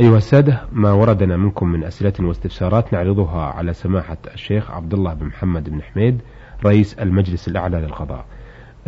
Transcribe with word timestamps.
أيها 0.00 0.16
السادة 0.16 0.60
ما 0.72 0.92
وردنا 0.92 1.36
منكم 1.36 1.68
من 1.68 1.84
أسئلة 1.84 2.12
واستفسارات 2.20 2.92
نعرضها 2.92 3.40
على 3.40 3.72
سماحة 3.72 4.16
الشيخ 4.34 4.70
عبد 4.70 4.94
الله 4.94 5.14
بن 5.14 5.26
محمد 5.26 5.70
بن 5.70 5.82
حميد 5.82 6.20
رئيس 6.64 6.98
المجلس 6.98 7.48
الأعلى 7.48 7.80
للقضاء. 7.80 8.24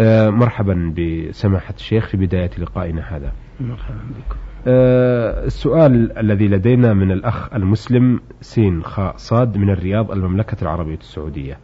أه 0.01 0.31
مرحبا 0.31 0.95
بسماحة 0.97 1.75
الشيخ 1.75 2.07
في 2.07 2.17
بداية 2.17 2.51
لقائنا 2.59 3.17
هذا. 3.17 3.33
مرحبا 3.61 3.97
بكم. 3.97 4.37
أه 4.67 5.45
السؤال 5.45 6.19
الذي 6.19 6.49
لدينا 6.49 6.95
من 6.95 7.13
الأخ 7.13 7.55
المسلم 7.55 8.21
سين 8.41 8.83
خاء 8.83 9.15
صاد 9.17 9.57
من 9.57 9.71
الرياض 9.71 10.11
المملكة 10.11 10.57
العربية 10.63 10.99
السعودية. 10.99 11.59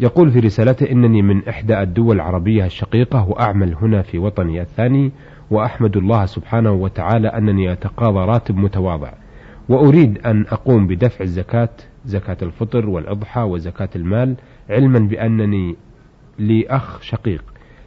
يقول 0.00 0.30
في 0.30 0.38
رسالته 0.38 0.90
إنني 0.90 1.22
من 1.22 1.48
إحدى 1.48 1.80
الدول 1.82 2.16
العربية 2.16 2.64
الشقيقة 2.64 3.28
وأعمل 3.28 3.74
هنا 3.74 4.02
في 4.02 4.18
وطني 4.18 4.60
الثاني 4.62 5.12
وأحمد 5.50 5.96
الله 5.96 6.26
سبحانه 6.26 6.72
وتعالى 6.72 7.28
أنني 7.28 7.72
أتقاضى 7.72 8.18
راتب 8.18 8.56
متواضع 8.56 9.12
وأريد 9.68 10.18
أن 10.26 10.46
أقوم 10.48 10.86
بدفع 10.86 11.24
الزكاة 11.24 11.68
زكاة 12.04 12.36
الفطر 12.42 12.88
والأضحى 12.88 13.40
وزكاة 13.40 13.88
المال 13.96 14.36
علما 14.70 14.98
بأنني 14.98 15.76
لي 16.38 16.66
أخ 16.66 17.02
شقيق 17.02 17.44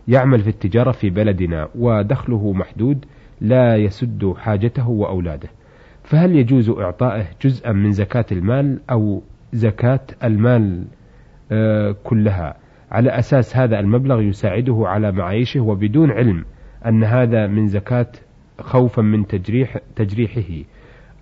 يعمل 0.08 0.40
في 0.40 0.50
التجارة 0.50 0.92
في 0.92 1.10
بلدنا 1.10 1.70
ودخله 1.76 2.54
محدود 2.54 3.06
لا 3.42 3.76
يسد 3.76 4.34
حاجته 4.38 4.90
وأولاده. 4.90 5.50
فهل 6.04 6.36
يجوز 6.36 6.70
إعطائه 6.70 7.26
جزءا 7.42 7.72
من 7.72 7.92
زكاة 7.92 8.26
المال 8.32 8.80
أو 8.92 9.22
زكاة 9.54 10.00
المال 10.24 10.86
آه، 11.52 11.96
كلها؟ 12.04 12.56
على 12.92 13.10
أساس 13.10 13.58
هذا 13.58 13.80
المبلغ 13.80 14.22
يساعده 14.22 14.84
على 14.86 15.12
معايشه 15.12 15.60
وبدون 15.60 16.12
علم. 16.12 16.46
أن 16.88 17.04
هذا 17.04 17.48
من 17.48 17.68
زكاة 17.68 18.12
خوفا 18.60 19.02
من 19.02 19.28
تجريح 19.28 19.78
تجريحه 19.96 20.68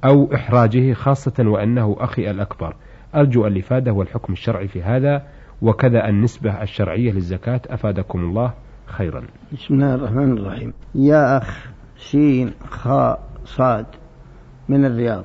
أو 0.05 0.33
إحراجه 0.33 0.93
خاصة 0.93 1.33
وأنه 1.39 1.95
أخي 1.99 2.31
الأكبر. 2.31 2.75
أرجو 3.15 3.47
الإفادة 3.47 3.93
والحكم 3.93 4.33
الشرعي 4.33 4.67
في 4.67 4.83
هذا 4.83 5.23
وكذا 5.61 6.09
النسبة 6.09 6.61
الشرعية 6.61 7.11
للزكاة. 7.11 7.61
أفادكم 7.67 8.19
الله 8.19 8.53
خيرا. 8.85 9.23
بسم 9.53 9.73
الله 9.73 9.95
الرحمن 9.95 10.37
الرحيم. 10.37 10.73
يا 10.95 11.37
أخ 11.37 11.71
شين 11.97 12.51
خاء 12.69 13.29
صاد 13.45 13.85
من 14.69 14.85
الرياض 14.85 15.23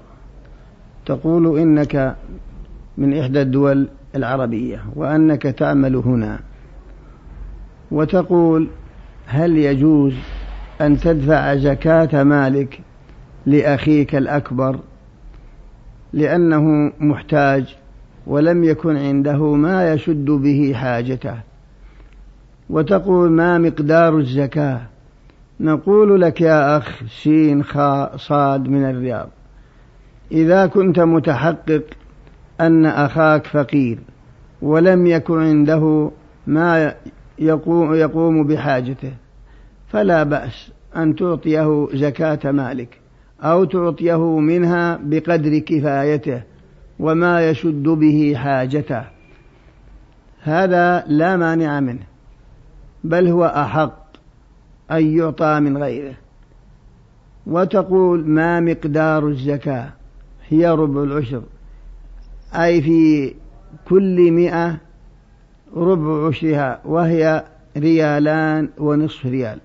تقول 1.07 1.59
إنك 1.59 2.17
من 2.99 3.19
إحدى 3.19 3.43
الدول 3.43 3.89
العربية 4.15 4.85
وأنك 4.97 5.43
تعمل 5.43 5.97
هنا 5.97 6.41
وتقول 7.91 8.69
هل 9.27 9.59
يجوز 9.59 10.15
أن 10.81 10.99
تدفع 10.99 11.55
زكاة 11.55 12.23
مالك 12.23 12.81
لأخيك 13.47 14.15
الأكبر؟ 14.15 14.79
لأنه 16.13 16.93
محتاج 17.01 17.77
ولم 18.27 18.65
يكن 18.65 18.97
عنده 18.97 19.55
ما 19.55 19.93
يشد 19.93 20.25
به 20.25 20.73
حاجته. 20.77 21.35
وتقول 22.71 23.31
ما 23.31 23.59
مقدار 23.59 24.19
الزكاة؟ 24.19 24.81
نقول 25.61 26.21
لك 26.21 26.41
يا 26.41 26.77
أخ 26.77 27.03
سين 27.23 27.65
خاء 27.65 28.17
صاد 28.17 28.69
من 28.69 28.85
الرياض. 28.91 29.29
إذا 30.33 30.67
كنت 30.67 31.01
متحقق 31.01 31.83
أن 32.61 32.87
أخاك 32.87 33.47
فقير 33.47 33.99
ولم 34.63 35.07
يكن 35.07 35.43
عنده 35.43 36.11
ما 36.47 36.95
يقوم, 37.39 37.95
يقوم 37.95 38.47
بحاجته. 38.47 39.13
فلا 39.89 40.23
بأس 40.23 40.73
أن 40.97 41.17
تعطيه 41.17 41.89
زكاة 41.95 42.51
مالك 42.51 43.01
أو 43.41 43.65
تعطيه 43.65 44.39
منها 44.39 45.01
بقدر 45.03 45.59
كفايته 45.59 46.43
وما 46.99 47.51
يشد 47.51 47.83
به 47.83 48.35
حاجته. 48.37 49.05
هذا 50.41 51.05
لا 51.07 51.37
مانع 51.37 51.81
منه 51.81 52.07
بل 53.05 53.29
هو 53.29 53.45
أحق 53.45 54.05
أن 54.91 55.17
يعطى 55.17 55.61
من 55.61 55.79
غيره. 55.79 56.15
وتقول 57.47 58.29
ما 58.29 58.61
مقدار 58.61 59.29
الزكاة؟ 59.29 59.93
هي 60.49 60.69
ربع 60.69 61.03
العشر. 61.03 61.43
أي 62.55 62.83
في 62.83 63.35
كل 63.89 64.31
مئة 64.33 64.77
ربع 65.75 66.27
عشرها 66.27 66.81
وهي 66.85 67.45
ريالان 67.77 68.69
ونصف 68.79 69.27
ريال. 69.27 69.59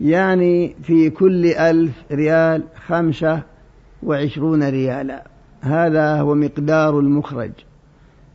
يعني 0.00 0.76
في 0.82 1.10
كل 1.10 1.46
ألف 1.46 1.92
ريال 2.12 2.62
خمسة 2.86 3.42
وعشرون 4.02 4.68
ريالا. 4.68 5.26
هذا 5.60 6.20
هو 6.20 6.34
مقدار 6.34 7.00
المخرج. 7.00 7.52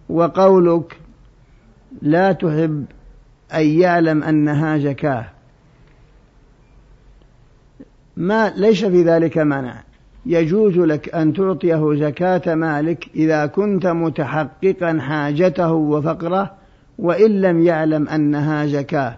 وقولك 0.10 0.98
لا 2.02 2.32
تحب 2.32 2.86
أن 3.54 3.66
يعلم 3.66 4.24
أنها 4.24 4.78
زكاة. 4.78 5.26
ما 8.18 8.50
ليس 8.50 8.86
في 8.86 9.04
ذلك 9.04 9.38
مانع. 9.38 9.84
يجوز 10.26 10.78
لك 10.78 11.16
أن 11.16 11.34
تعطيه 11.34 11.96
زكاة 11.96 12.56
مالك 12.56 13.08
إذا 13.16 13.46
كنت 13.46 13.88
متحققا 13.88 15.00
حاجته 15.00 15.72
وفقره 15.72 16.52
وإن 17.00 17.42
لم 17.42 17.62
يعلم 17.62 18.08
أنها 18.08 18.66
زكاة. 18.66 19.18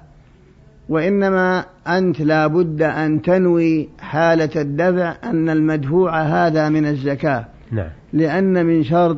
وإنما 0.89 1.65
أنت 1.87 2.21
لا 2.21 2.47
بد 2.47 2.81
أن 2.81 3.21
تنوي 3.21 3.89
حالة 3.99 4.61
الدفع 4.61 5.15
أن 5.23 5.49
المدفوع 5.49 6.21
هذا 6.21 6.69
من 6.69 6.85
الزكاة. 6.85 7.45
نعم. 7.71 7.89
لأن 8.13 8.65
من 8.65 8.83
شرط 8.83 9.17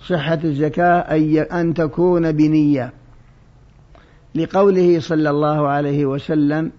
صحة 0.00 0.38
الزكاة 0.44 1.16
أن 1.60 1.74
تكون 1.74 2.32
بنية. 2.32 2.92
لقوله 4.34 5.00
صلى 5.00 5.30
الله 5.30 5.68
عليه 5.68 6.06
وسلم 6.06 6.72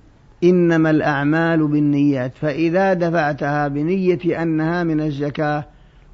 إنما 0.43 0.89
الأعمال 0.89 1.67
بالنيات 1.67 2.31
فإذا 2.35 2.93
دفعتها 2.93 3.67
بنية 3.67 4.41
أنها 4.41 4.83
من 4.83 5.01
الزكاة 5.01 5.65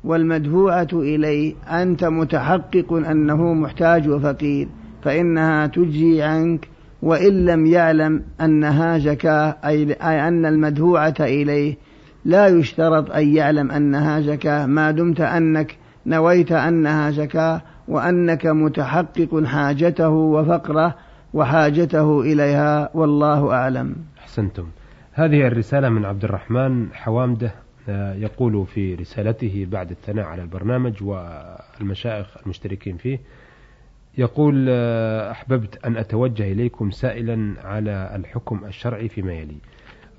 والمدفوعة 0.04 0.88
إليه 0.94 1.56
أنت 1.68 2.04
متحقق 2.04 2.94
أنه 2.94 3.54
محتاج 3.54 4.10
وفقير 4.10 4.68
فإنها 5.04 5.68
تجزي 5.68 6.22
عنك 6.22 6.68
وإن 7.02 7.46
لم 7.46 7.66
يعلم 7.66 8.24
أنها 8.42 8.98
زكاة 8.98 9.58
أي 9.66 9.94
أن 9.94 10.46
المدفوعة 10.46 11.16
إليه 11.20 11.78
لا 12.26 12.48
يشترط 12.48 13.12
أن 13.12 13.36
يعلم 13.36 13.72
أنها 13.72 14.22
زكاة. 14.22 14.66
ما 14.66 14.92
دمت 14.92 15.22
أنك 15.22 15.78
نويت 16.06 16.52
أنها 16.52 17.12
زكاة 17.12 17.62
وأنك 17.88 18.46
متحقق 18.46 19.44
حاجته 19.46 20.10
وفقره 20.10 20.96
وحاجته 21.34 22.22
إليها 22.22 22.90
والله 22.94 23.54
أعلم. 23.54 23.96
أحسنتم. 24.36 24.68
هذه 25.14 25.48
الرسالة 25.48 25.90
من 25.90 26.06
عبد 26.06 26.24
الرحمن 26.24 26.94
حوامدة 26.94 27.52
آه، 27.90 28.14
يقول 28.14 28.66
في 28.66 28.96
رسالته 28.96 29.68
بعد 29.72 29.92
الثناء 29.92 30.26
على 30.26 30.42
البرنامج 30.42 31.04
والمشايخ 31.04 32.38
المشتركين 32.44 32.98
فيه 32.98 33.20
يقول 34.18 34.68
آه، 34.70 35.32
أحببت 35.32 35.86
أن 35.86 35.98
أتوجه 35.98 36.52
إليكم 36.52 36.92
سائلا 36.92 37.56
على 37.64 38.12
الحكم 38.16 38.66
الشرعي 38.66 39.10
فيما 39.10 39.34
يلي. 39.34 39.58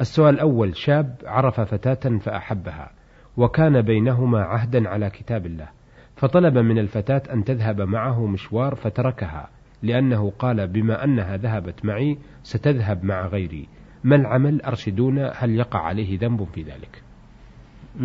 السؤال 0.00 0.34
الأول 0.34 0.76
شاب 0.76 1.16
عرف 1.24 1.60
فتاة 1.60 2.18
فأحبها 2.18 2.90
وكان 3.36 3.82
بينهما 3.82 4.42
عهدا 4.42 4.88
على 4.88 5.10
كتاب 5.10 5.46
الله 5.46 5.68
فطلب 6.16 6.58
من 6.58 6.78
الفتاة 6.78 7.22
أن 7.32 7.44
تذهب 7.44 7.80
معه 7.80 8.26
مشوار 8.26 8.74
فتركها 8.74 9.48
لأنه 9.82 10.32
قال 10.38 10.66
بما 10.66 11.04
أنها 11.04 11.36
ذهبت 11.36 11.84
معي 11.84 12.18
ستذهب 12.42 13.04
مع 13.04 13.26
غيري. 13.26 13.68
ما 14.06 14.16
العمل 14.16 14.62
أرشدونا 14.62 15.32
هل 15.36 15.50
يقع 15.50 15.80
عليه 15.80 16.18
ذنب 16.18 16.46
في 16.54 16.62
ذلك؟ 16.62 17.02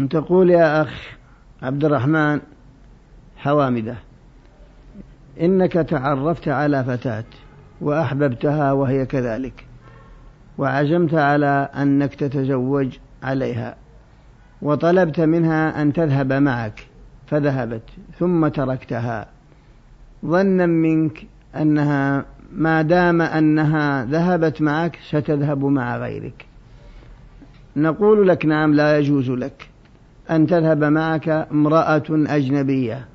تقول 0.10 0.50
يا 0.50 0.82
أخ 0.82 1.18
عبد 1.62 1.86
الرحمن 1.86 2.42
حوامدة 3.38 3.96
إنك 5.42 5.74
تعرفت 5.74 6.48
على 6.48 6.84
فتاة 6.84 7.24
وأحببتها 7.82 8.72
وهي 8.72 9.06
كذلك 9.06 9.66
وعزمت 10.58 11.14
على 11.14 11.70
أنك 11.76 12.16
تتزوج 12.16 12.98
عليها 13.24 13.76
وطلبت 14.62 15.20
منها 15.20 15.82
أن 15.82 15.94
تذهب 15.94 16.34
معك 16.34 16.88
فذهبت 17.28 17.84
ثم 18.20 18.48
تركتها. 18.48 19.28
ظنا 20.26 20.66
منك 20.66 21.28
أنها 21.56 22.26
ما 22.56 22.82
دام 22.82 23.22
أنها 23.22 24.06
ذهبت 24.06 24.62
معك 24.62 25.00
ستذهب 25.10 25.66
مع 25.66 25.98
غيرك. 25.98 26.46
نقول 27.76 28.28
لك 28.28 28.46
نعم 28.46 28.74
لا 28.74 28.98
يجوز 28.98 29.30
لك 29.30 29.70
أن 30.32 30.48
تذهب 30.48 30.84
معك 30.84 31.30
امرأة 31.30 32.04
أجنبية 32.10 33.06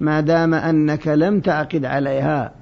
ما 0.00 0.20
دام 0.20 0.54
أنك 0.54 1.08
لم 1.08 1.40
تعقد 1.40 1.84
عليها. 1.84 2.52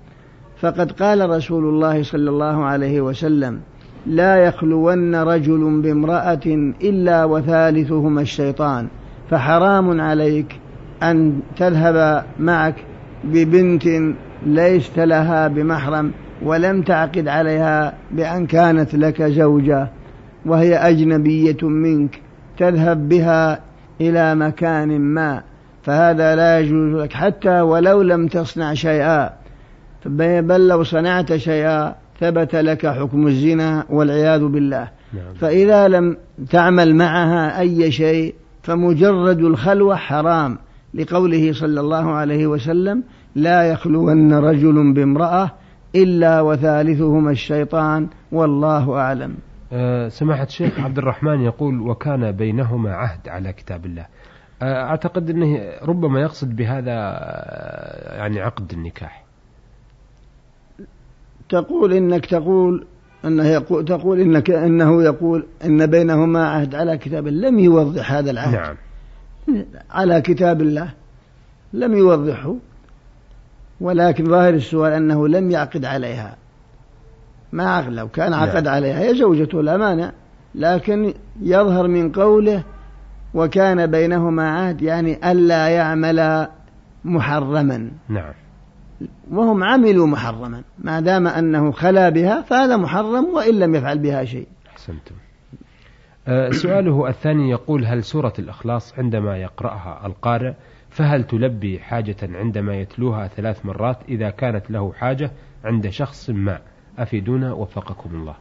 فقد 0.60 0.92
قال 0.92 1.30
رسول 1.30 1.64
الله 1.64 2.02
صلى 2.02 2.30
الله 2.30 2.64
عليه 2.64 3.00
وسلم 3.00 3.60
لا 4.06 4.36
يخلون 4.36 5.14
رجل 5.14 5.80
بامرأة 5.82 6.72
إلا 6.82 7.24
وثالثهما 7.24 8.20
الشيطان 8.20 8.88
فحرام 9.30 10.00
عليك 10.00 10.60
أن 11.02 11.40
تذهب 11.56 12.24
معك 12.38 12.74
ببنت 13.24 13.84
ليست 14.46 14.98
لها 14.98 15.48
بمحرم 15.48 16.12
ولم 16.42 16.82
تعقد 16.82 17.28
عليها 17.28 17.94
بأن 18.10 18.46
كانت 18.46 18.94
لك 18.94 19.22
زوجة 19.22 19.88
وهي 20.46 20.76
أجنبية 20.76 21.68
منك 21.68 22.20
تذهب 22.58 23.08
بها 23.08 23.60
إلى 24.00 24.34
مكان 24.34 25.00
ما 25.00 25.42
فهذا 25.82 26.36
لا 26.36 26.60
يجوز 26.60 27.02
لك 27.02 27.12
حتى 27.12 27.60
ولو 27.60 28.02
لم 28.02 28.26
تصنع 28.26 28.74
شيئا. 28.74 29.30
بل 30.06 30.68
لو 30.68 30.82
صنعت 30.82 31.36
شيئا 31.36 31.94
ثبت 32.20 32.54
لك 32.54 32.86
حكم 32.86 33.26
الزنا 33.26 33.84
والعياذ 33.90 34.44
بالله. 34.44 34.88
نعم. 35.12 35.34
فإذا 35.34 35.88
لم 35.88 36.16
تعمل 36.50 36.94
معها 36.96 37.60
أي 37.60 37.90
شيء 37.90 38.34
فمجرد 38.62 39.38
الخلوة 39.40 39.96
حرام. 39.96 40.58
لقوله 40.94 41.52
صلى 41.52 41.80
الله 41.80 42.10
عليه 42.10 42.46
وسلم 42.46 43.02
لا 43.34 43.62
يخلون 43.62 44.34
رجل 44.34 44.92
بامرأة 44.92 45.50
إلا 45.94 46.40
وثالثهما 46.40 47.30
الشيطان 47.30 48.08
والله 48.32 48.98
أعلم. 48.98 49.36
أه 49.72 50.08
سماحة 50.08 50.44
الشيخ 50.44 50.80
عبد 50.80 50.98
الرحمن 50.98 51.40
يقول 51.40 51.80
وكان 51.80 52.32
بينهما 52.32 52.94
عهد 52.94 53.28
على 53.28 53.52
كتاب 53.52 53.86
الله. 53.86 54.06
أه 54.62 54.84
أعتقد 54.84 55.30
أنه 55.30 55.58
ربما 55.82 56.20
يقصد 56.20 56.56
بهذا 56.56 56.92
أه 56.92 58.16
يعني 58.16 58.40
عقد 58.40 58.72
النكاح. 58.72 59.24
تقول 61.48 61.92
إنك 61.92 62.26
تقول 62.26 62.86
أنه 63.24 63.44
يقول 63.44 63.84
تقول 63.84 64.20
إنك 64.20 64.50
أنه 64.50 65.02
يقول 65.02 65.46
أن 65.64 65.86
بينهما 65.86 66.48
عهد 66.48 66.74
على 66.74 66.98
كتاب 66.98 67.26
الله. 67.26 67.48
لم 67.48 67.58
يوضح 67.58 68.12
هذا 68.12 68.30
العهد. 68.30 68.54
نعم. 68.54 68.76
على 69.90 70.20
كتاب 70.20 70.60
الله. 70.60 70.92
لم 71.72 71.94
يوضحه. 71.94 72.54
ولكن 73.80 74.24
ظاهر 74.24 74.54
السؤال 74.54 74.92
أنه 74.92 75.28
لم 75.28 75.50
يعقد 75.50 75.84
عليها. 75.84 76.36
ما 77.52 77.70
عقد 77.70 77.92
لو 77.92 78.08
كان 78.08 78.34
عقد. 78.34 78.66
عليها 78.66 79.00
هي 79.00 79.14
زوجته 79.14 79.62
لا 79.62 79.76
مانع 79.76 80.12
لكن 80.54 81.14
يظهر 81.42 81.88
من 81.88 82.12
قوله 82.12 82.62
وكان 83.34 83.86
بينهما 83.86 84.50
عهد 84.50 84.82
يعني 84.82 85.30
ألا 85.32 85.68
يعمل 85.68 86.48
محرما. 87.04 87.90
نعم. 88.08 88.32
وهم 89.30 89.64
عملوا 89.64 90.06
محرما. 90.06 90.62
ما 90.78 91.00
دام 91.00 91.26
أنه 91.26 91.72
خلا 91.72 92.08
بها 92.08 92.42
فهذا 92.42 92.76
محرم 92.76 93.24
وإن 93.34 93.58
لم 93.58 93.74
يفعل 93.74 93.98
بها 93.98 94.24
شيء. 94.24 94.46
أحسنتم. 94.70 95.14
أه 96.28 96.50
سؤاله 96.50 97.08
الثاني 97.08 97.50
يقول 97.50 97.84
هل 97.84 98.04
سورة 98.04 98.32
الإخلاص 98.38 98.98
عندما 98.98 99.36
يقرأها 99.36 100.06
القارئ 100.06 100.52
فهل 100.94 101.24
تلبي 101.24 101.78
حاجة 101.80 102.16
عندما 102.22 102.76
يتلوها 102.76 103.28
ثلاث 103.28 103.66
مرات 103.66 103.98
إذا 104.08 104.30
كانت 104.30 104.70
له 104.70 104.92
حاجة 104.92 105.30
عند 105.64 105.88
شخص 105.88 106.30
ما؟ 106.30 106.58
أفيدونا 106.98 107.52
وفقكم 107.52 108.10
الله. 108.14 108.34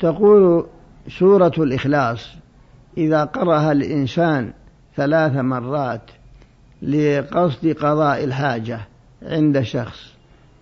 تقول 0.00 0.66
سورة 1.08 1.52
الإخلاص 1.58 2.36
إذا 2.98 3.24
قرأها 3.24 3.72
الإنسان 3.72 4.52
ثلاث 4.96 5.36
مرات 5.36 6.10
لقصد 6.82 7.68
قضاء 7.68 8.24
الحاجة 8.24 8.80
عند 9.22 9.60
شخص 9.60 10.14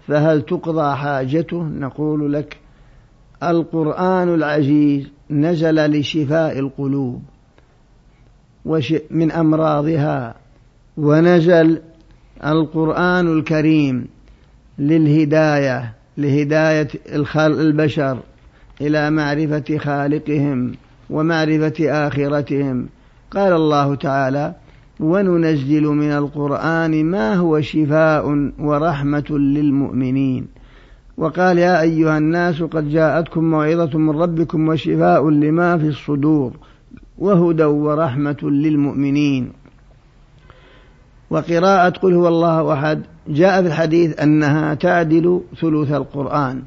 فهل 0.07 0.43
تقضى 0.43 0.97
حاجته؟ 0.97 1.63
نقول 1.63 2.33
لك 2.33 2.59
القرآن 3.43 4.35
العزيز 4.35 5.11
نزل 5.31 5.91
لشفاء 5.91 6.59
القلوب 6.59 7.23
من 9.11 9.33
أمراضها 9.33 10.44
ونزل 10.97 11.79
القرآن 12.45 13.39
الكريم 13.39 14.07
للهداية 14.79 15.93
لهداية 16.19 16.89
البشر 17.61 18.19
إلى 18.81 19.11
معرفة 19.11 19.79
خالقهم 19.79 20.73
ومعرفة 21.11 21.75
آخرتهم. 21.81 22.87
قال 23.31 23.53
الله 23.53 23.95
تعالى 23.95 24.55
وننزل 25.01 25.83
من 25.83 26.11
القرآن 26.11 27.05
ما 27.05 27.35
هو 27.35 27.61
شفاء 27.61 28.53
ورحمة 28.59 29.31
للمؤمنين 29.31 30.47
وقال 31.17 31.59
يا 31.59 31.81
أيها 31.81 32.19
الناس 32.19 32.63
قد 32.63 32.91
جاءتكم 32.91 33.45
موعظة 33.45 33.99
من 33.99 34.11
ربكم 34.11 34.69
وشفاء 34.69 35.31
لما 35.31 35.79
في 35.79 35.87
الصدور 35.87 36.53
وهدى 37.19 37.65
ورحمة 37.65 38.37
للمؤمنين 38.43 39.53
وقراءة 41.31 41.89
قل 41.91 42.15
هو 42.15 42.29
الله 42.29 42.73
أحد 42.73 43.03
جاء 43.29 43.63
في 43.63 43.69
الحديث 43.69 44.21
أنها 44.21 44.75
تعدل 44.75 45.41
ثلث 45.61 45.93
القرآن. 45.93 46.63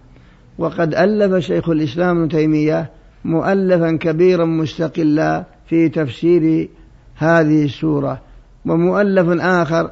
وقد 0.58 0.96
ألف 0.96 1.46
شيخ 1.46 1.70
الإسلام 1.70 2.18
ابن 2.18 2.30
تيمية 2.30 2.90
مؤلفا 3.26 3.92
كبيرا 3.92 4.46
مستقلا 4.46 5.44
في 5.70 5.90
تفسير 5.90 6.70
هذه 7.16 7.66
السورة 7.66 8.22
ومؤلف 8.66 9.42
آخر 9.42 9.92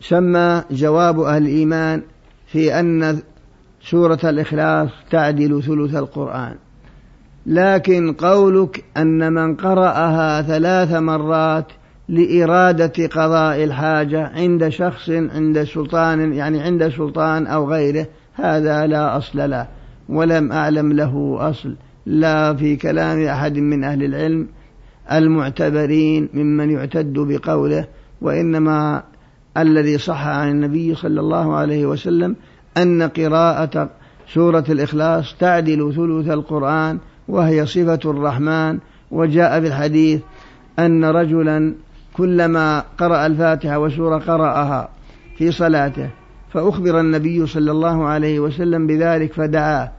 سمى 0.00 0.62
جواب 0.70 1.20
أهل 1.20 1.42
الإيمان 1.42 2.02
في 2.46 2.80
أن 2.80 3.18
سورة 3.82 4.18
الإخلاص 4.24 4.90
تعدل 5.10 5.62
ثلث 5.62 5.94
القرآن. 5.94 6.54
لكن 7.46 8.12
قولك 8.12 8.84
أن 8.96 9.32
من 9.32 9.54
قرأها 9.56 10.42
ثلاث 10.42 10.92
مرات 10.92 11.66
لإرادة 12.08 13.06
قضاء 13.06 13.64
الحاجة 13.64 14.30
عند 14.34 14.68
شخص 14.68 15.10
عند 15.10 15.64
سلطان 15.64 16.32
يعني 16.32 16.60
عند 16.60 16.88
سلطان 16.88 17.46
أو 17.46 17.70
غيره. 17.70 18.06
هذا 18.34 18.86
لا 18.86 19.16
أصل 19.16 19.50
له 19.50 19.68
ولم 20.08 20.52
أعلم 20.52 20.92
له 20.92 21.36
أصل. 21.40 21.76
لا 22.06 22.54
في 22.54 22.76
كلام 22.76 23.24
أحد 23.24 23.58
من 23.58 23.84
أهل 23.84 24.04
العلم 24.04 24.48
المعتبرين 25.12 26.28
ممن 26.34 26.70
يعتد 26.70 27.12
بقوله 27.12 27.86
وإنما 28.20 29.02
الذي 29.56 29.98
صح 29.98 30.26
عن 30.26 30.50
النبي 30.50 30.94
صلى 30.94 31.20
الله 31.20 31.56
عليه 31.56 31.86
وسلم 31.86 32.36
أن 32.76 33.02
قراءة 33.02 33.90
سورة 34.34 34.64
الإخلاص 34.68 35.36
تعدل 35.38 35.92
ثلث 35.96 36.30
القرآن 36.30 36.98
وهي 37.28 37.66
صفة 37.66 38.00
الرحمن. 38.04 38.78
وجاء 39.10 39.60
في 39.60 39.66
الحديث 39.66 40.20
أن 40.78 41.04
رجلا 41.04 41.74
كلما 42.16 42.84
قرأ 42.98 43.26
الفاتحة 43.26 43.78
وسورة 43.78 44.18
قرأها 44.18 44.88
في 45.36 45.50
صلاته 45.50 46.10
فأخبر 46.50 47.00
النبي 47.00 47.46
صلى 47.46 47.70
الله 47.70 48.04
عليه 48.04 48.40
وسلم 48.40 48.86
بذلك 48.86 49.32
فدعاه. 49.32 49.92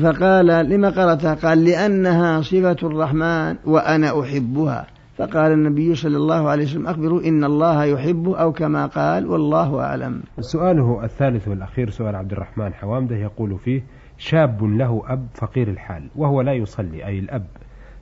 فقال 0.00 0.46
لما 0.46 0.90
قرأتها 0.90 1.34
قال 1.34 1.64
لأنها 1.64 2.40
صفة 2.40 2.76
الرحمن 2.82 3.56
وأنا 3.64 4.20
أحبها. 4.20 4.86
فقال 5.18 5.52
النبي 5.52 5.94
صلى 5.94 6.16
الله 6.16 6.48
عليه 6.48 6.64
وسلم 6.64 6.86
أخبروا 6.86 7.22
إن 7.22 7.44
الله 7.44 7.84
يحب 7.84 8.28
أو 8.28 8.52
كما 8.52 8.86
قال 8.86 9.26
والله 9.26 9.80
أعلم. 9.80 10.22
سؤاله 10.40 11.04
الثالث 11.04 11.48
والأخير 11.48 11.90
سؤال 11.90 12.16
عبد 12.16 12.32
الرحمن 12.32 12.74
حوامدة 12.74 13.16
يقول 13.16 13.58
فيه 13.58 13.82
شاب 14.18 14.64
له 14.64 15.02
أب 15.06 15.26
فقير 15.34 15.68
الحال 15.68 16.08
وهو 16.16 16.40
لا 16.40 16.52
يصلي 16.52 17.06
أي 17.06 17.18
الأب 17.18 17.46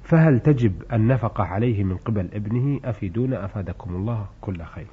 فهل 0.06 0.40
تجب 0.40 0.72
النفقة 0.92 1.44
عليه 1.44 1.84
من 1.84 1.96
قبل 1.96 2.28
ابنه؟ 2.32 2.80
أفيدونا 2.84 3.44
أفادكم 3.44 3.96
الله 3.96 4.26
كل 4.40 4.62
خير. 4.62 4.86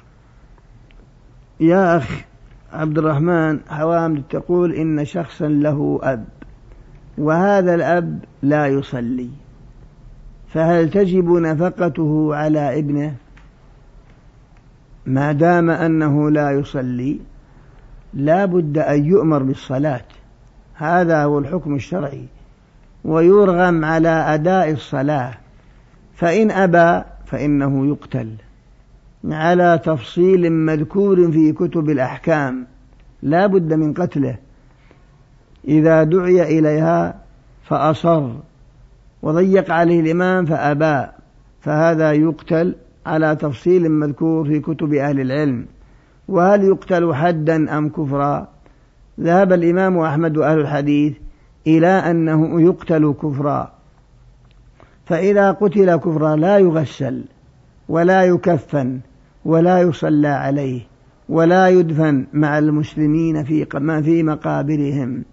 يا 1.59 1.97
أخ 1.97 2.21
عبد 2.73 2.97
الرحمن 2.97 3.59
حوامد 3.69 4.23
تقول 4.29 4.73
إن 4.73 5.05
شخصا 5.05 5.47
له 5.47 5.99
أب 6.03 6.25
وهذا 7.17 7.75
الأب 7.75 8.19
لا 8.41 8.67
يصلي. 8.67 9.29
فهل 10.47 10.89
تجب 10.89 11.29
نفقته 11.29 12.35
على 12.35 12.79
ابنه؟ 12.79 13.15
ما 15.05 15.31
دام 15.31 15.69
أنه 15.69 16.31
لا 16.31 16.51
يصلي 16.51 17.19
لا 18.13 18.45
بد 18.45 18.77
أن 18.77 19.05
يؤمر 19.05 19.43
بالصلاة. 19.43 20.05
هذا 20.73 21.23
هو 21.23 21.39
الحكم 21.39 21.75
الشرعي. 21.75 22.27
ويرغم 23.05 23.85
على 23.85 24.09
أداء 24.09 24.71
الصلاة. 24.71 25.33
فإن 26.15 26.51
أبى 26.51 27.05
فإنه 27.25 27.87
يقتل. 27.87 28.29
على 29.25 29.79
تفصيل 29.85 30.51
مذكور 30.51 31.31
في 31.31 31.51
كتب 31.51 31.89
الأحكام. 31.89 32.67
لا 33.21 33.47
بد 33.47 33.73
من 33.73 33.93
قتله. 33.93 34.37
إذا 35.67 36.03
دعي 36.03 36.59
إليها 36.59 37.15
فأصر. 37.63 38.29
وضيق 39.21 39.71
عليه 39.71 39.99
الإمام 39.99 40.45
فأبى. 40.45 41.07
فهذا 41.61 42.11
يقتل 42.11 42.75
على 43.05 43.35
تفصيل 43.35 43.91
مذكور 43.91 44.45
في 44.45 44.59
كتب 44.59 44.93
أهل 44.93 45.19
العلم. 45.19 45.65
وهل 46.27 46.63
يقتل 46.63 47.13
حدا 47.13 47.77
أم 47.77 47.89
كفرا؟ 47.89 48.47
ذهب 49.19 49.53
الإمام 49.53 49.97
أحمد 49.97 50.37
وأهل 50.37 50.59
الحديث 50.59 51.13
إلى 51.67 51.87
أنه 51.87 52.61
يقتل 52.61 53.13
كفرا. 53.13 53.71
فإذا 55.05 55.51
قتل 55.51 55.95
كفرا 55.95 56.35
لا 56.35 56.57
يغسل 56.57 57.25
ولا 57.89 58.23
يكفن 58.23 58.99
ولا 59.45 59.81
يصلى 59.81 60.27
عليه 60.27 60.81
ولا 61.29 61.69
يدفن 61.69 62.25
مع 62.33 62.57
المسلمين 62.57 63.43
في 63.43 63.65
في 64.03 64.23
مقابرهم 64.23 65.23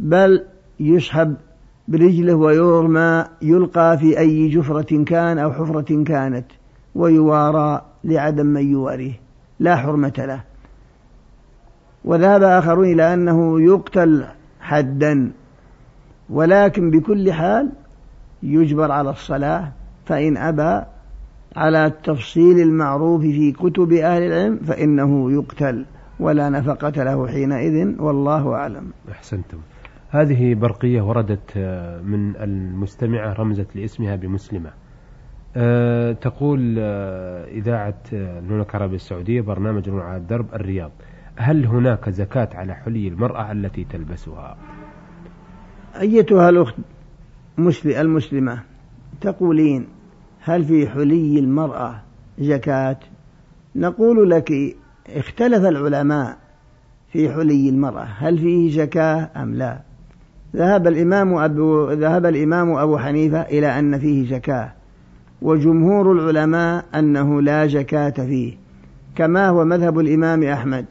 بل 0.00 0.44
يسحب 0.80 1.34
برجله 1.88 2.34
ويرمى 2.34 3.24
يلقى 3.42 3.98
في 3.98 4.18
أي 4.18 4.48
جفرة 4.48 5.04
كان 5.04 5.38
أو 5.38 5.52
حفرة 5.52 6.04
كانت 6.04 6.46
ويوارى 6.94 7.82
لعدم 8.04 8.46
من 8.46 8.72
يواريه 8.72 9.20
لا 9.60 9.76
حرمة 9.76 10.12
له. 10.18 10.40
وذهب 12.04 12.42
آخرون 12.42 12.84
إلى 12.84 13.14
أنه 13.14 13.60
يقتل 13.60 14.24
حدا. 14.60 15.32
ولكن 16.30 16.90
بكل 16.90 17.32
حال 17.32 17.72
يجبر 18.42 18.92
على 18.92 19.10
الصلاة 19.10 19.72
فإن 20.06 20.36
أبى 20.36 20.86
على 21.56 21.86
التفصيل 21.86 22.60
المعروف 22.60 23.22
في 23.22 23.52
كتب 23.52 23.92
أهل 23.92 24.22
العلم 24.22 24.56
فإنه 24.56 25.32
يقتل 25.32 25.86
ولا 26.20 26.48
نفقة 26.48 27.04
له 27.04 27.26
حينئذ 27.26 28.00
والله 28.00 28.54
أعلم. 28.54 28.92
أحسنتم. 29.10 29.58
هذه 30.10 30.54
برقية 30.54 31.02
وردت 31.02 31.58
من 32.04 32.36
المستمعة 32.36 33.32
رمزت 33.32 33.76
لاسمها 33.76 34.16
بمسلمة. 34.16 34.70
أه 35.56 36.12
تقول 36.12 36.76
أه 36.78 37.44
إذاعة 37.44 38.00
المملكة 38.12 38.76
العربية 38.76 38.96
السعودية 38.96 39.40
برنامج 39.40 39.88
على 39.88 40.16
الدرب 40.16 40.46
الرياض. 40.54 40.90
هل 41.36 41.66
هناك 41.66 42.10
زكاة 42.10 42.48
على 42.54 42.74
حلي 42.74 43.08
المرأة 43.08 43.52
التي 43.52 43.84
تلبسها؟ 43.84 44.56
أيتها 46.00 46.48
الأخت 46.48 46.74
المسلمة 47.86 48.62
تقولين 49.20 49.86
هل 50.40 50.64
في 50.64 50.88
حلي 50.88 51.38
المرأة 51.38 52.02
زكاة؟ 52.38 52.96
نقول 53.76 54.30
لك 54.30 54.76
اختلف 55.08 55.64
العلماء 55.64 56.38
في 57.12 57.32
حلي 57.32 57.68
المرأة 57.68 58.02
هل 58.18 58.38
فيه 58.38 58.70
زكاة 58.70 59.30
أم 59.36 59.54
لا؟ 59.54 59.80
ذهب 60.56 60.86
الإمام 60.86 61.34
أبو 61.34 61.90
ذهب 61.90 62.26
الإمام 62.26 62.72
أبو 62.76 62.98
حنيفة 62.98 63.40
إلى 63.40 63.78
أن 63.78 63.98
فيه 63.98 64.28
زكاة 64.28 64.72
وجمهور 65.42 66.12
العلماء 66.12 66.84
أنه 66.94 67.42
لا 67.42 67.66
زكاة 67.66 68.10
فيه 68.10 68.54
كما 69.16 69.48
هو 69.48 69.64
مذهب 69.64 69.98
الإمام 69.98 70.42
أحمد 70.42 70.86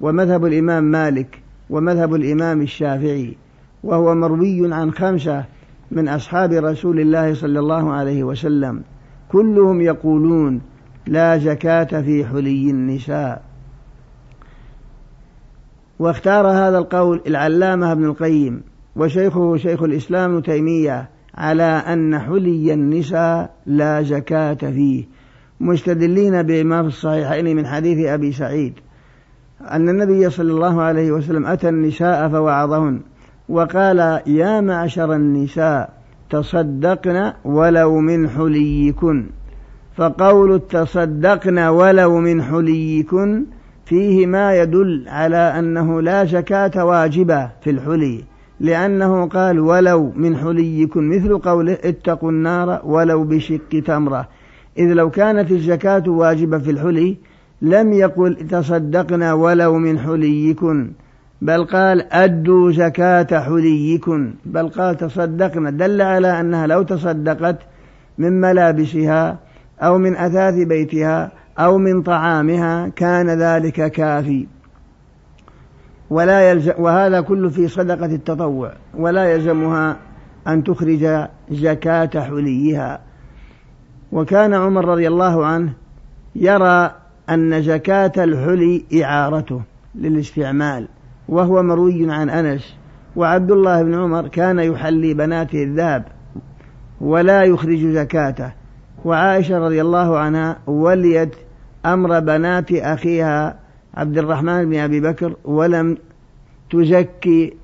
ومذهب 0.00 0.44
الإمام 0.44 0.84
مالك 0.84 1.42
ومذهب 1.70 2.14
الإمام 2.14 2.62
الشافعي. 2.62 3.36
وهو 3.86 4.14
مروي 4.14 4.74
عن 4.74 4.92
خمسة 4.92 5.44
من 5.90 6.08
أصحاب 6.08 6.52
رسول 6.52 7.00
الله 7.00 7.34
صلى 7.34 7.58
الله 7.58 7.92
عليه 7.92 8.24
وسلم. 8.24 8.82
كلهم 9.28 9.80
يقولون 9.80 10.60
لا 11.06 11.38
زكاة 11.38 12.02
في 12.02 12.24
حلي 12.24 12.70
النساء. 12.70 13.42
واختار 15.98 16.46
هذا 16.46 16.78
القول 16.78 17.22
العلامة 17.26 17.92
ابن 17.92 18.04
القيم 18.04 18.62
وشيخه 18.96 19.56
شيخ 19.56 19.82
الإسلام 19.82 20.32
ابن 20.32 20.42
تيمية 20.42 21.08
على 21.34 21.62
أن 21.62 22.18
حلي 22.18 22.74
النساء 22.74 23.54
لا 23.66 24.02
زكاة 24.02 24.54
فيه. 24.54 25.04
مستدلين 25.60 26.42
بما 26.42 26.82
في 26.82 26.88
الصحيحين 26.88 27.56
من 27.56 27.66
حديث 27.66 28.06
أبي 28.06 28.32
سعيد 28.32 28.72
أن 29.60 29.88
النبي 29.88 30.30
صلى 30.30 30.52
الله 30.52 30.82
عليه 30.82 31.12
وسلم 31.12 31.46
أتى 31.46 31.68
النساء 31.68 32.28
فوعظهن. 32.28 33.00
وقال 33.48 34.20
يا 34.26 34.60
معشر 34.60 35.12
النساء 35.14 35.90
تصدقن 36.30 37.32
ولو 37.44 38.00
من 38.00 38.28
حليكن. 38.28 39.26
فقول 39.96 40.60
تصدقن 40.70 41.58
ولو 41.58 42.20
من 42.20 42.42
حليكن 42.42 43.44
فيه 43.84 44.26
ما 44.26 44.56
يدل 44.56 45.04
على 45.08 45.36
أنه 45.36 46.02
لا 46.02 46.24
زكاة 46.24 46.84
واجبة 46.84 47.50
في 47.60 47.70
الحلي 47.70 48.24
لأنه 48.60 49.26
قال 49.26 49.60
ولو 49.60 50.12
من 50.16 50.36
حليكن 50.36 51.08
مثل 51.08 51.38
قوله 51.38 51.78
اتقوا 51.84 52.30
النار 52.30 52.80
ولو 52.84 53.24
بشق 53.24 53.82
تمرة. 53.86 54.28
إذ 54.78 54.92
لو 54.92 55.10
كانت 55.10 55.50
الزكاة 55.50 56.02
واجبة 56.06 56.58
في 56.58 56.70
الحلي 56.70 57.16
لم 57.62 57.92
يقل 57.92 58.34
تصدقنا 58.34 59.32
ولو 59.32 59.78
من 59.78 59.98
حليكن. 59.98 60.90
بل 61.42 61.64
قال 61.64 62.12
أدوا 62.12 62.72
زكاة 62.72 63.40
حليكن 63.40 64.34
بل 64.44 64.68
قال 64.68 64.96
تصدقنا. 64.96 65.70
دل 65.70 66.02
على 66.02 66.40
أنها 66.40 66.66
لو 66.66 66.82
تصدقت 66.82 67.58
من 68.18 68.40
ملابسها 68.40 69.38
أو 69.80 69.98
من 69.98 70.16
أثاث 70.16 70.54
بيتها 70.54 71.32
أو 71.58 71.78
من 71.78 72.02
طعامها 72.02 72.88
كان 72.88 73.30
ذلك 73.30 73.90
كافي. 73.90 74.46
ولا 76.10 76.50
يلزم 76.50 76.72
وهذا 76.78 77.20
كله 77.20 77.48
في 77.48 77.68
صدقة 77.68 78.06
التطوع. 78.06 78.72
ولا 78.94 79.32
يلزمها 79.32 79.96
أن 80.48 80.64
تخرج 80.64 81.28
زكاة 81.50 82.20
حليها. 82.20 83.00
وكان 84.12 84.54
عمر 84.54 84.84
رضي 84.84 85.08
الله 85.08 85.46
عنه 85.46 85.72
يرى 86.36 86.94
أن 87.30 87.62
زكاة 87.62 88.12
الحلي 88.16 88.84
إعارته 89.02 89.62
للاستعمال. 89.94 90.88
وهو 91.28 91.62
مروي 91.62 92.12
عن 92.12 92.30
أنس 92.30 92.76
وعبد 93.16 93.50
الله 93.50 93.82
بن 93.82 93.94
عمر 93.94 94.28
كان 94.28 94.58
يحلي 94.58 95.14
بناته 95.14 95.62
الذهب 95.62 96.04
ولا 97.00 97.42
يخرج 97.42 97.86
زكاته 97.86 98.52
وعائشة 99.04 99.58
رضي 99.58 99.80
الله 99.80 100.18
عنها 100.18 100.58
وليت 100.66 101.36
أمر 101.86 102.20
بنات 102.20 102.72
أخيها 102.72 103.58
عبد 103.94 104.18
الرحمن 104.18 104.70
بن 104.70 104.76
أبي 104.76 105.00
بكر 105.00 105.36
ولم 105.44 105.98
تزكي 106.70 107.54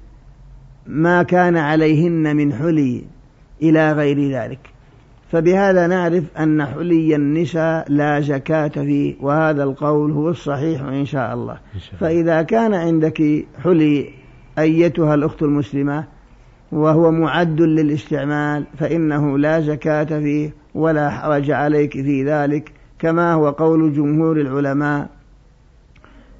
ما 0.86 1.22
كان 1.22 1.56
عليهن 1.56 2.36
من 2.36 2.52
حلي 2.52 3.04
إلى 3.62 3.92
غير 3.92 4.30
ذلك. 4.30 4.71
فبهذا 5.32 5.86
نعرف 5.86 6.24
أن 6.38 6.64
حلي 6.64 7.16
النساء 7.16 7.84
لا 7.88 8.20
زكاة 8.20 8.68
فيه 8.68 9.14
وهذا 9.20 9.62
القول 9.62 10.12
هو 10.12 10.28
الصحيح 10.28 10.82
إن 10.82 11.04
شاء 11.04 11.34
الله, 11.34 11.52
إن 11.74 11.80
شاء 11.80 11.94
الله. 11.94 12.00
فإذا 12.00 12.42
كان 12.42 12.74
عندك 12.74 13.46
حلي 13.64 14.10
أيتها 14.58 15.14
الأخت 15.14 15.42
المسلمة 15.42 16.04
وهو 16.72 17.10
معد 17.10 17.60
للاستعمال 17.60 18.64
فإنه 18.78 19.38
لا 19.38 19.60
زكاة 19.60 20.04
فيه 20.04 20.54
ولا 20.74 21.10
حرج 21.10 21.50
عليك 21.50 21.92
في 21.92 22.24
ذلك 22.24 22.72
كما 22.98 23.32
هو 23.32 23.50
قول 23.50 23.92
جمهور 23.92 24.40
العلماء 24.40 25.08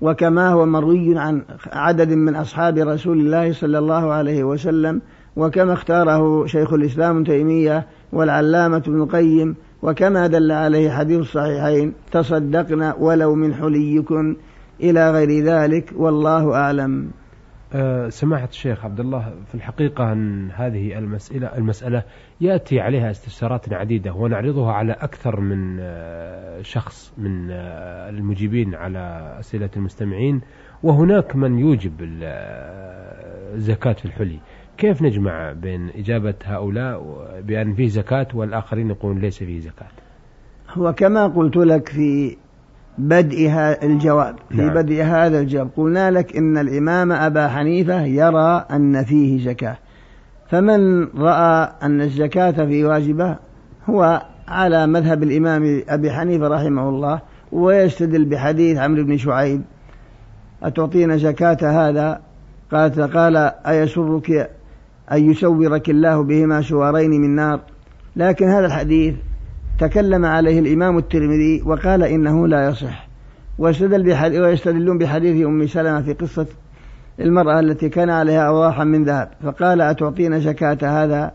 وكما 0.01 0.49
هو 0.49 0.67
مروي 0.67 1.19
عن 1.19 1.43
عدد 1.73 2.13
من 2.13 2.35
أصحاب 2.35 2.79
رسول 2.79 3.21
الله 3.21 3.53
صلى 3.53 3.79
الله 3.79 4.13
عليه 4.13 4.45
وسلم 4.45 5.01
وكما 5.37 5.73
اختاره 5.73 6.47
شيخ 6.47 6.73
الإسلام 6.73 7.25
تيمية 7.25 7.87
والعلامة 8.13 8.77
ابن 8.77 9.03
القيم 9.03 9.57
وكما 9.83 10.27
دل 10.27 10.53
عليه 10.53 10.91
حديث 10.91 11.19
الصحيحين 11.19 11.95
تصدقنا 12.11 12.95
ولو 12.95 13.35
من 13.35 13.55
حليكن 13.55 14.37
إلى 14.81 15.11
غير 15.11 15.45
ذلك 15.45 15.93
والله 15.97 16.55
أعلم. 16.55 17.11
أه 17.75 18.09
سماحة 18.09 18.49
الشيخ 18.49 18.85
عبد 18.85 19.01
الله 19.01 19.35
في 19.49 19.55
الحقيقة 19.55 20.13
أن 20.13 20.51
هذه 20.51 20.99
المسألة 20.99 21.47
المسألة 21.47 22.03
يأتي 22.41 22.81
عليها 22.81 23.11
استفسارات 23.11 23.73
عديدة 23.73 24.13
ونعرضها 24.13 24.73
على 24.73 24.93
أكثر 24.93 25.41
من 25.41 25.77
آه، 25.81 26.63
شخص 26.63 27.15
من 27.19 27.51
آه، 27.51 28.11
المجيبين 28.11 28.75
على 28.75 29.37
أسئلة 29.41 29.71
المستمعين 29.77 30.41
وهناك 30.83 31.37
من 31.37 31.59
يوجب 31.59 31.93
الزكاة 33.55 33.93
في 33.93 34.05
الحلي. 34.05 34.41
كيف 34.83 35.03
نجمع 35.03 35.53
بين 35.53 35.89
إجابة 35.99 36.35
هؤلاء 36.45 37.03
بأن 37.47 37.75
فيه 37.75 37.89
زكاة 37.89 38.27
والآخرين 38.35 38.91
يقولون 38.91 39.19
ليس 39.19 39.39
فيه 39.39 39.61
زكاة؟ 39.61 39.87
هو 40.71 40.93
كما 40.93 41.27
قلت 41.27 41.57
لك 41.57 41.89
في 41.89 42.37
بدء 42.99 43.51
الجواب 43.83 44.37
في 44.51 44.57
نعم. 44.57 44.75
بدء 44.75 45.03
هذا 45.03 45.41
الجواب. 45.41 45.69
قلنا 45.77 46.11
لك 46.11 46.37
إن 46.37 46.59
الإمام 46.59 47.13
أبا 47.13 47.49
حنيفة 47.49 48.03
يرى 48.03 48.67
أن 48.71 49.05
فيه 49.05 49.45
زكاة. 49.45 49.77
فمن 50.51 51.05
رأى 51.05 51.73
أن 51.83 52.01
الزكاة 52.01 52.51
في 52.51 52.85
واجبة 52.85 53.37
هو 53.91 54.23
على 54.49 54.87
مذهب 54.87 55.23
الإمام 55.23 55.83
أبي 55.89 56.11
حنيفة 56.11 56.49
رحمه 56.49 56.89
الله 56.89 57.21
ويستدل 57.53 58.25
بحديث 58.25 58.79
عمرو 58.79 59.05
بن 59.05 59.17
شعيب 59.17 59.63
أتعطينا 60.63 61.17
زكاة 61.17 61.89
هذا؟ 61.89 62.21
قالت 62.73 63.01
قال 63.01 63.37
أيسرك 63.67 64.51
أن 65.13 65.31
يسورك 65.31 65.91
الله 65.91 66.23
بهما 66.23 66.61
شوارين 66.61 67.11
من 67.11 67.35
نار. 67.35 67.61
لكن 68.17 68.49
هذا 68.49 68.67
الحديث 68.67 69.15
تكلم 69.79 70.25
عليه 70.25 70.59
الإمام 70.59 70.99
الترمذي 70.99 71.63
وقال 71.67 72.03
إنه 72.03 72.49
لا 72.49 72.69
يصح. 72.69 73.09
واستدل 73.59 74.41
ويستدلون 74.41 74.99
بحديث 74.99 75.47
أم 75.47 75.67
سلمة 75.67 76.03
في 76.03 76.13
قصة 76.13 76.47
المرأة 77.21 77.61
التي 77.61 77.89
كان 77.89 78.11
عليها 78.11 78.49
أواحا 78.49 78.85
من 78.85 79.05
ذهب. 79.05 79.31
فقال 79.45 79.81
أتعطينا 79.81 80.39
زكاة 80.39 80.79
هذا؟ 80.83 81.33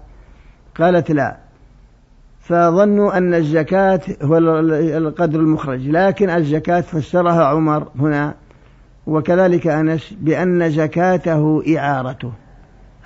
قالت 0.80 1.12
لا. 1.12 1.38
فظنوا 2.40 3.18
أن 3.18 3.34
الزكاة 3.34 4.02
هو 4.22 4.38
القدر 4.38 5.40
المخرج. 5.40 5.90
لكن 5.90 6.30
الزكاة 6.30 6.82
فسرها 6.82 7.46
عمر 7.46 7.88
هنا. 8.00 8.34
وكذلك 9.08 9.68
أنس 9.68 10.14
بأن 10.22 10.70
زكاته 10.70 11.64
إعارته. 11.78 12.32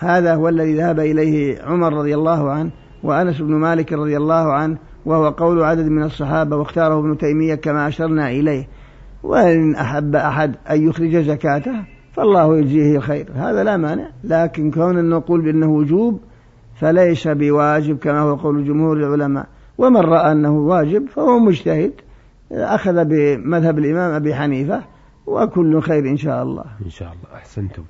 هذا 0.01 0.35
هو 0.35 0.49
الذي 0.49 0.77
ذهب 0.77 0.99
إليه 0.99 1.61
عمر 1.61 1.93
رضي 1.93 2.15
الله 2.15 2.51
عنه 2.51 2.71
وأنس 3.03 3.41
بن 3.41 3.53
مالك 3.53 3.93
رضي 3.93 4.17
الله 4.17 4.53
عنه 4.53 4.77
وهو 5.05 5.29
قول 5.29 5.63
عدد 5.63 5.87
من 5.87 6.03
الصحابة 6.03 6.55
واختاره 6.55 6.99
ابن 6.99 7.17
تيمية 7.17 7.55
كما 7.55 7.87
أشرنا 7.87 8.29
إليه. 8.29 8.67
وإن 9.23 9.75
أحب 9.75 10.15
أحد 10.15 10.55
أن 10.69 10.87
يخرج 10.87 11.17
زكاته 11.17 11.71
فالله 12.13 12.57
يجزيه 12.57 12.97
الخير. 12.97 13.29
هذا 13.35 13.63
لا 13.63 13.77
مانع 13.77 14.09
لكن 14.23 14.71
كون 14.71 15.09
نقول 15.09 15.41
بأنه 15.41 15.69
وجوب 15.69 16.19
فليس 16.75 17.27
بواجب 17.27 17.97
كما 17.97 18.19
هو 18.19 18.35
قول 18.35 18.65
جمهور 18.65 18.97
العلماء. 18.97 19.47
ومن 19.77 20.01
رأى 20.01 20.31
أنه 20.31 20.57
واجب 20.57 21.07
فهو 21.09 21.39
مجتهد 21.39 21.93
أخذ 22.51 23.05
بمذهب 23.05 23.79
الإمام 23.79 24.11
أبي 24.11 24.35
حنيفة 24.35 24.83
وكل 25.27 25.81
خير 25.81 26.09
إن 26.09 26.17
شاء 26.17 26.43
الله. 26.43 26.65
إن 26.85 26.89
شاء 26.89 27.07
الله. 27.07 27.37
أحسنتم. 27.37 27.83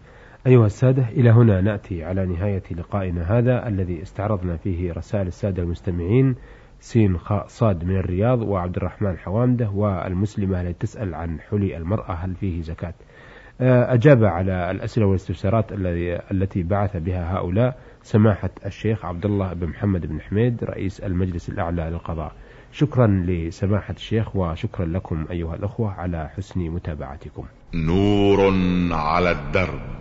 أيها 0.47 0.65
السادة 0.65 1.09
إلى 1.09 1.29
هنا 1.29 1.61
نأتي 1.61 2.03
على 2.03 2.25
نهاية 2.25 2.63
لقائنا 2.71 3.37
هذا 3.37 3.67
الذي 3.67 4.01
استعرضنا 4.01 4.57
فيه 4.57 4.93
رسائل 4.93 5.27
السادة 5.27 5.63
المستمعين 5.63 6.35
سين 6.79 7.17
خاء 7.17 7.45
صاد 7.47 7.83
من 7.83 7.97
الرياض 7.97 8.41
وعبد 8.41 8.77
الرحمن 8.77 9.17
حوامدة 9.17 9.69
والمسلمة 9.69 10.61
التي 10.61 10.73
تسأل 10.73 11.15
عن 11.15 11.39
حلي 11.39 11.77
المرأة 11.77 12.11
هل 12.13 12.35
فيه 12.35 12.61
زكاة؟ 12.61 12.93
آه، 13.61 13.93
أجاب 13.93 14.23
على 14.23 14.71
الأسئلة 14.71 15.05
والاستفسارات 15.05 15.65
التي 16.31 16.63
بعث 16.63 16.97
بها 16.97 17.37
هؤلاء 17.37 17.77
سماحة 18.01 18.49
الشيخ 18.65 19.05
عبد 19.05 19.25
الله 19.25 19.53
بن 19.53 19.67
محمد 19.67 20.05
بن 20.05 20.21
حميد 20.21 20.63
رئيس 20.63 20.99
المجلس 20.99 21.49
الأعلى 21.49 21.89
للقضاء. 21.89 22.31
شكرا 22.71 23.07
لسماحة 23.07 23.93
الشيخ 23.93 24.35
وشكرا 24.35 24.85
لكم 24.85 25.25
أيها 25.31 25.55
الأخوة 25.55 25.91
على 25.91 26.29
حسن 26.29 26.59
متابعتكم. 26.59 27.45
نور 27.73 28.53
على 28.91 29.31
الدرب. 29.31 30.00